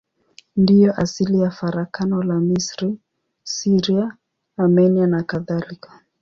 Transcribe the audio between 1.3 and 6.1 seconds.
ya farakano la Misri, Syria, Armenia nakadhalika.